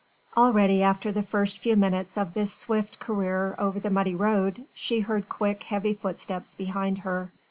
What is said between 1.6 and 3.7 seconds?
minutes of this swift career